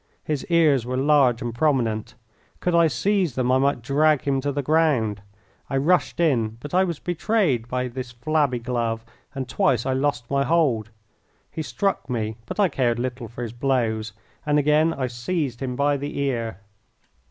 His 0.23 0.43
ears 0.49 0.83
were 0.83 0.97
large 0.97 1.43
and 1.43 1.53
prominent. 1.53 2.15
Could 2.59 2.73
I 2.73 2.87
seize 2.87 3.35
them 3.35 3.51
I 3.51 3.59
might 3.59 3.83
drag 3.83 4.21
him 4.23 4.41
to 4.41 4.51
the 4.51 4.63
ground. 4.63 5.21
I 5.69 5.77
rushed 5.77 6.19
in, 6.19 6.57
but 6.59 6.73
I 6.73 6.83
was 6.83 6.97
betrayed 6.97 7.67
by 7.67 7.87
this 7.87 8.11
flabby 8.11 8.57
glove, 8.57 9.05
and 9.35 9.47
twice 9.47 9.85
I 9.85 9.93
lost 9.93 10.27
my 10.31 10.43
hold. 10.43 10.89
He 11.51 11.61
struck 11.61 12.09
me, 12.09 12.35
but 12.47 12.59
I 12.59 12.67
cared 12.67 12.97
little 12.97 13.27
for 13.27 13.43
his 13.43 13.53
blows, 13.53 14.11
and 14.43 14.57
again 14.57 14.91
I 14.91 15.05
seized 15.05 15.59
him 15.59 15.75
by 15.75 15.97
the 15.97 16.17
ear. 16.17 16.57